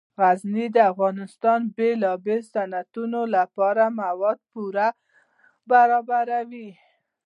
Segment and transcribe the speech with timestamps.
[0.19, 4.87] غزني د افغانستان د بیلابیلو صنعتونو لپاره مواد پوره
[5.71, 6.69] برابروي.